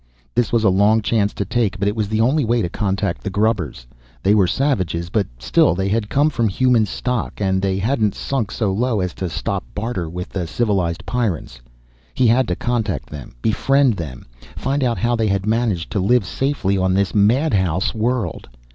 [0.33, 3.21] This was a long chance to take, but it was the only way to contact
[3.21, 3.85] the grubbers.
[4.23, 7.39] They were savages, but still they had come from human stock.
[7.39, 11.59] And they hadn't sunk so low as to stop the barter with the civilized Pyrrans.
[12.15, 14.25] He had to contact them, befriend them.
[14.57, 18.49] Find out how they had managed to live safely on this madhouse world.